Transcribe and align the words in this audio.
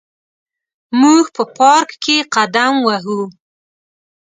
موږ 1.01 1.25
په 1.35 1.43
پارک 1.57 1.89
کې 2.03 2.17
قدم 2.35 2.73
وهو. 2.87 3.21